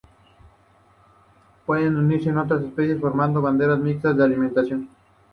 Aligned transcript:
Pueden 1.67 1.95
unirse 1.95 2.31
a 2.31 2.41
otras 2.41 2.63
especies 2.63 2.99
formando 2.99 3.39
bandadas 3.39 3.77
mixtas 3.77 4.17
de 4.17 4.23
alimentación. 4.23 4.89